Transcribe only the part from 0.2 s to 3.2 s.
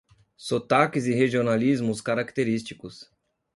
Sotaques e regionalismos característicos